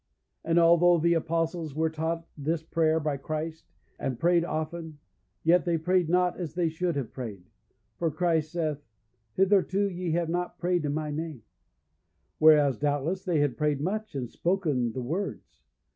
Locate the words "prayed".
4.17-4.43, 5.77-6.09, 7.13-7.45, 10.57-10.85, 13.57-13.79